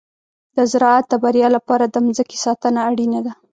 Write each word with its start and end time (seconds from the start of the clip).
د 0.55 0.57
زراعت 0.71 1.05
د 1.09 1.13
بریا 1.23 1.47
لپاره 1.57 1.85
د 1.87 1.95
مځکې 2.05 2.37
ساتنه 2.45 2.79
اړینه 2.89 3.19
ده. 3.25 3.33